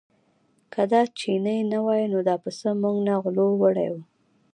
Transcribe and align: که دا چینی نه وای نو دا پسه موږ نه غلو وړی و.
که 0.73 0.81
دا 0.91 1.01
چینی 1.19 1.57
نه 1.71 1.79
وای 1.85 2.03
نو 2.11 2.19
دا 2.29 2.35
پسه 2.43 2.69
موږ 2.81 2.97
نه 3.07 3.13
غلو 3.23 3.47
وړی 3.61 3.87
و. 3.93 3.95